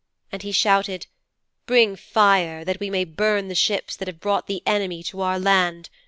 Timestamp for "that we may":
2.65-3.03